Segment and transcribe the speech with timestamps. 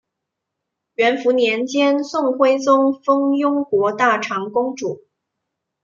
[0.95, 5.05] 元符年间宋徽宗封雍国大长公主。